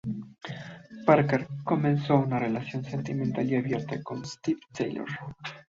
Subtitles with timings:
[1.05, 5.07] Parker comenzó una relación sentimental y abierta con Steve Taylor.